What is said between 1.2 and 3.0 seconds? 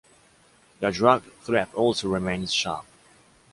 threat also remains sharp.